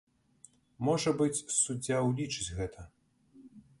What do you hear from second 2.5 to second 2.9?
гэта.